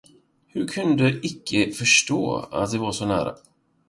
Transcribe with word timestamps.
Han 0.53 0.67
kunde 0.67 1.07
icke 1.27 1.71
förstå, 1.71 2.35
att 2.35 2.71
det 2.71 2.77
var 2.77 2.91
så 2.91 3.05
nära. 3.05 3.35